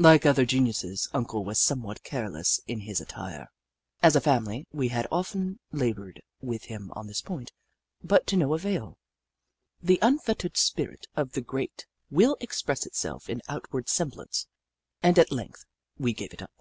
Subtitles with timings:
[0.00, 1.08] Like other geniuses.
[1.12, 3.48] Uncle was somewhat careless in his attire.
[4.02, 7.52] As a family, we had often laboured with him on this point,
[8.02, 8.98] but to no avail.
[9.80, 14.48] The unfettered spirit of the great will express itself in outward semblance,
[15.00, 15.64] and at length
[15.96, 16.60] we gave it up.